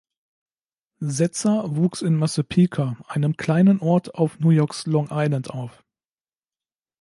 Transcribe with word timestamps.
Setzer 1.05 1.75
wuchs 1.75 2.01
in 2.01 2.15
Massapequa, 2.15 2.97
einem 3.07 3.37
kleinen 3.37 3.79
Ort 3.81 4.15
auf 4.15 4.39
New 4.39 4.49
Yorks 4.49 4.87
Long 4.87 5.09
Island, 5.11 5.51
auf. 5.51 5.83